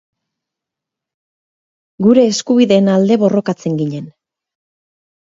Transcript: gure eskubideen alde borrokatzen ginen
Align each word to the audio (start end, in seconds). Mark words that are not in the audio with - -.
gure 2.05 2.23
eskubideen 2.31 2.89
alde 2.93 3.17
borrokatzen 3.25 3.75
ginen 3.83 4.09